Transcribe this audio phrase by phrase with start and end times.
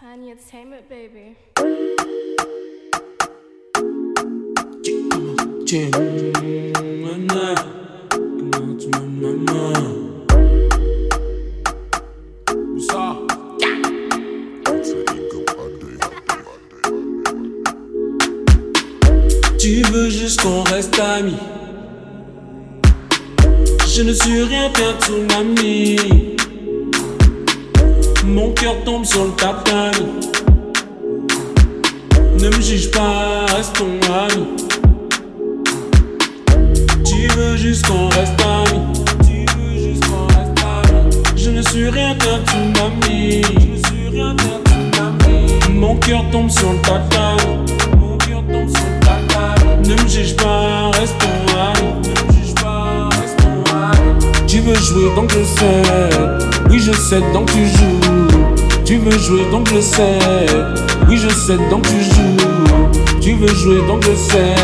[0.00, 1.36] Tiny Entertainment, baby.
[19.58, 21.36] Tu veux juste qu'on reste amis.
[23.86, 26.30] Je ne suis rien qu'un tsunami.
[28.30, 30.06] Mon cœur tombe sur le tatami.
[32.38, 34.46] Ne me juge pas, restons amis.
[37.04, 39.02] Tu veux juste qu'on reste amis.
[39.24, 41.10] Tu veux juste qu'on reste amis.
[41.34, 43.42] Je ne suis rien qu'un tsunami.
[43.42, 45.72] Je ne suis rien qu'un.
[45.72, 47.58] Mon cœur tombe sur le tatami.
[47.98, 49.88] Mon cœur tombe sur le tatami.
[49.88, 51.26] Ne me juge pas, restons
[51.58, 51.94] amis.
[52.04, 54.46] Ne me juge pas, restons amis.
[54.46, 56.49] Tu veux jouer donc je sais.
[56.68, 58.00] Oui, je sais donc tu joues.
[58.84, 60.18] Tu veux jouer donc je sais.
[61.08, 63.20] Oui, je sais donc tu joues.
[63.20, 64.54] Tu veux jouer donc je sais.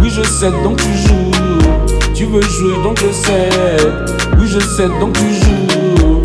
[0.00, 1.30] Oui, je sais donc tu joues.
[2.14, 3.48] Tu veux jouer donc je sais.
[4.38, 6.22] Oui, je sais donc tu joues.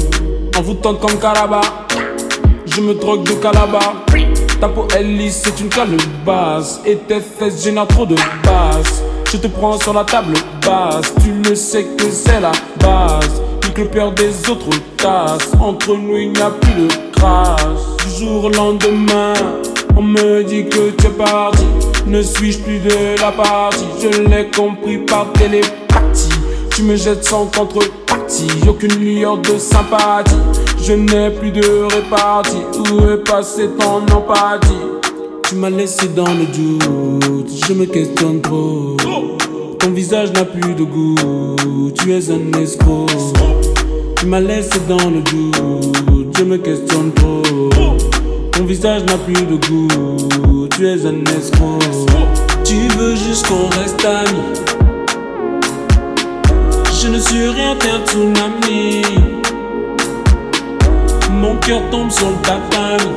[0.57, 1.61] En vous tente comme Caraba.
[2.65, 3.79] Je me drogue de Calaba.
[4.59, 6.81] Ta peau est lisse, c'est une calebasse.
[6.85, 9.03] Et tes fesses génèrent trop de basse.
[9.31, 10.33] Je te prends sur la table
[10.65, 11.13] basse.
[11.23, 13.41] Tu le sais que c'est la base.
[13.63, 15.51] Pique le peur des autres tasses.
[15.59, 17.57] Entre nous, il n'y a plus de grâce.
[18.05, 19.33] Du jour au lendemain,
[19.95, 21.63] on me dit que tu es parti.
[22.05, 23.85] Ne suis-je plus de la partie?
[24.01, 26.29] Je l'ai compris par télépathie.
[26.75, 28.47] Tu me jettes sans contrepartie.
[28.67, 30.35] Aucune lueur de sympathie.
[30.83, 32.63] Je n'ai plus de répartie.
[32.91, 34.73] Où est passé ton empathie?
[35.47, 37.49] Tu m'as laissé dans le doute.
[37.67, 38.97] Je me questionne trop.
[39.83, 41.15] Ton visage n'a plus de goût.
[41.99, 43.07] Tu es un escroc.
[44.15, 46.37] Tu m'as laissé dans le doute.
[46.37, 47.41] Je me questionne trop.
[48.53, 50.67] Ton visage n'a plus de goût.
[50.69, 51.79] Tu es un escroc.
[52.63, 54.61] Tu veux juste qu'on reste amis.
[57.01, 59.01] Je ne suis rien qu'un tsunami.
[61.29, 63.11] Mon cœur tombe sur le tatami.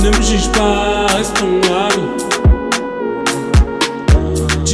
[0.00, 2.27] Ne me juge pas, restons amis.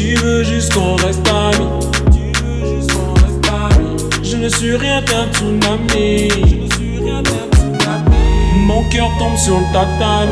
[0.05, 1.67] Tu veux juste qu'on reste amis.
[2.13, 3.97] Tu veux juste qu'on reste amis.
[4.23, 6.29] Je ne suis rien qu'un tsunami.
[6.47, 8.67] Je ne suis rien qu'un tsunami.
[8.67, 10.31] Mon cœur tombe sur le tatami.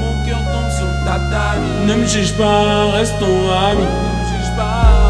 [0.00, 1.86] Mon cœur tombe sur le tatami.
[1.86, 3.80] Ne me juge pas, restons amis.
[3.80, 5.08] Ne me juge pas.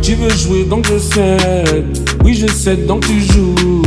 [0.00, 1.84] Tu veux jouer donc je sais.
[2.24, 3.82] Oui, je sais donc tu joues.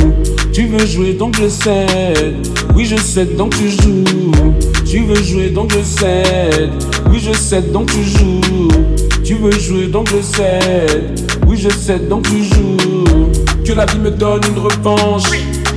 [0.53, 1.87] Tu veux jouer donc je sais.
[2.75, 4.03] Oui, je sais donc tu joues.
[4.85, 6.69] Tu veux jouer donc je sais.
[7.15, 8.41] Oui, je sais donc tu joues.
[9.23, 10.85] Tu veux jouer donc je sais.
[11.47, 12.75] Oui, je sais donc tu joues.
[13.65, 15.23] Que la vie me donne une revanche.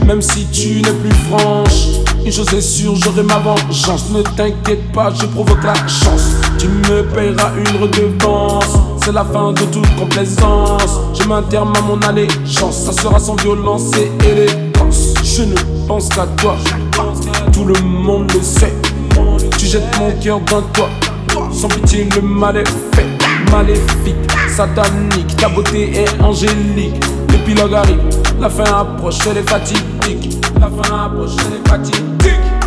[0.05, 2.01] Même si tu n'es plus franche.
[2.27, 4.11] Une chose est sûre, j'aurai ma vengeance.
[4.11, 6.33] Ne t'inquiète pas, je provoque la chance.
[6.59, 8.77] Tu me payeras une redevance.
[9.05, 10.99] C'est la fin de toute complaisance.
[11.15, 12.83] Je m'interme à mon allégeance.
[12.85, 15.15] Ça sera sans violence et élégance.
[15.23, 15.55] Je ne
[15.87, 16.57] pense qu'à toi.
[17.53, 18.75] Tout le monde le sait.
[19.57, 20.91] Tu jettes mon cœur d'un toit.
[21.53, 23.07] Sans pitié, le mal est fait.
[23.51, 24.17] Maléfique,
[24.49, 25.37] satanique.
[25.37, 27.03] Ta beauté est angélique.
[27.31, 28.01] L'épilogue arrive.
[28.41, 30.39] La fin approche, elle est fatidique.
[30.61, 32.09] La fin approche, elle est fatidique.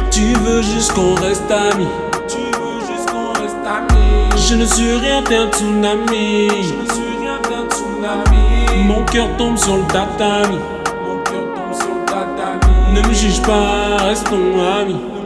[0.10, 1.88] Tu veux juste qu'on reste amis.
[2.28, 4.42] Tu veux juste qu'on reste amis.
[4.50, 6.50] Je ne suis rien qu'un tsunami.
[6.50, 8.86] Je ne suis rien qu'un tsunami.
[8.88, 10.58] Mon cœur tombe sur le tatami.
[11.06, 12.94] Mon cœur tombe sur le tatami.
[12.94, 15.21] Ne me juge pas, restons amis.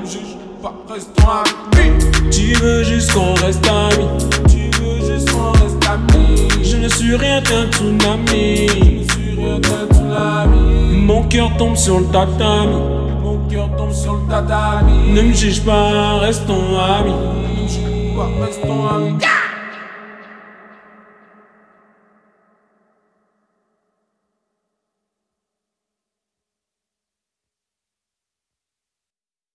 [0.65, 2.31] Pas, restons amis.
[2.31, 4.07] Tu veux juste qu'on reste amis.
[4.49, 6.47] Tu veux juste qu'on reste amis.
[6.63, 8.67] Je ne suis rien qu'un tsunami.
[8.67, 10.97] Je ne suis rien qu'un tsunami.
[10.97, 12.81] Mon cœur tombe sur le tatami.
[13.21, 15.11] Mon cœur tombe sur le tatami.
[15.11, 17.13] Ne me juge pas, restons amis.
[17.13, 19.17] Ne me juge pas, restons amis.